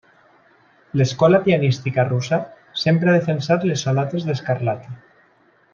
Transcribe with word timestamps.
L'escola 1.01 1.39
pianística 1.43 2.07
russa 2.09 2.41
sempre 2.85 3.11
ha 3.13 3.17
defensat 3.19 3.69
les 3.73 3.85
sonates 3.89 4.27
de 4.31 4.39
Scarlatti. 4.41 4.99